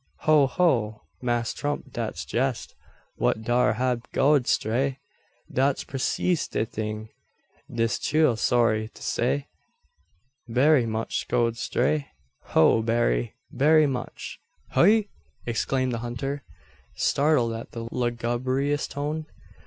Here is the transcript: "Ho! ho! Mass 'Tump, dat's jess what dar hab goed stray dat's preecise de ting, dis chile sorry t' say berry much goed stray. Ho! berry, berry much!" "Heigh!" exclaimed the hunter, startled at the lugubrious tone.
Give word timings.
"Ho! 0.21 0.47
ho! 0.47 1.03
Mass 1.21 1.53
'Tump, 1.53 1.91
dat's 1.93 2.25
jess 2.25 2.73
what 3.17 3.43
dar 3.43 3.73
hab 3.73 4.09
goed 4.13 4.47
stray 4.47 4.97
dat's 5.53 5.83
preecise 5.83 6.49
de 6.49 6.65
ting, 6.65 7.09
dis 7.71 7.99
chile 7.99 8.35
sorry 8.35 8.87
t' 8.95 9.01
say 9.03 9.47
berry 10.47 10.87
much 10.87 11.27
goed 11.27 11.55
stray. 11.55 12.07
Ho! 12.57 12.81
berry, 12.81 13.35
berry 13.51 13.85
much!" 13.85 14.39
"Heigh!" 14.71 15.05
exclaimed 15.45 15.91
the 15.93 15.99
hunter, 15.99 16.41
startled 16.95 17.53
at 17.53 17.69
the 17.73 17.87
lugubrious 17.91 18.87
tone. 18.87 19.27